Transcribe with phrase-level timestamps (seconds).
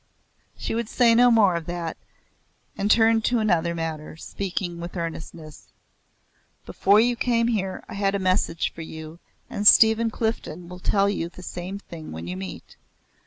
[0.57, 1.95] She would say no more of that
[2.75, 5.67] and turned to another matter, speaking with earnestness;
[6.65, 11.07] "Before you came here I had a message for you, and Stephen Clifden will tell
[11.07, 12.77] you the same thing when you meet.